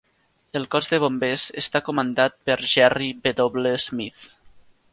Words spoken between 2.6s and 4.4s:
Jerry W. Smith.